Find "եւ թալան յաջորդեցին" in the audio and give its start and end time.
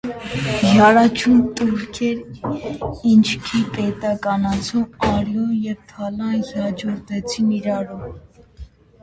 5.67-7.55